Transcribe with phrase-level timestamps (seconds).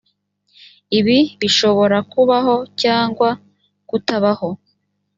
[0.99, 3.19] ibi bishobora kubaho cg
[3.89, 4.49] kutabaho